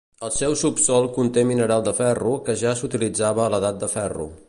El 0.27 0.29
seu 0.35 0.55
subsòl 0.61 1.05
conté 1.17 1.43
mineral 1.51 1.85
de 1.89 1.95
ferro 2.01 2.35
que 2.49 2.59
ja 2.65 2.75
s'utilitzava 2.81 3.45
a 3.49 3.55
l'Edat 3.57 3.83
de 3.87 3.97
Ferro. 3.99 4.33